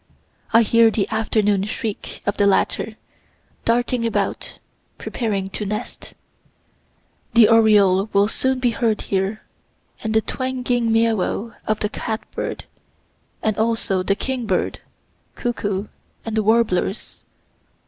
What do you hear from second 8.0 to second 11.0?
will soon be heard here, and the twanging